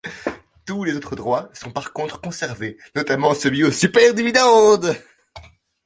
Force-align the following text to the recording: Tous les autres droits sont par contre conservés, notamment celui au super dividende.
Tous 0.65 0.83
les 0.83 0.95
autres 0.95 1.15
droits 1.15 1.51
sont 1.53 1.69
par 1.71 1.93
contre 1.93 2.19
conservés, 2.19 2.75
notamment 2.95 3.35
celui 3.35 3.63
au 3.63 3.71
super 3.71 4.15
dividende. 4.15 4.95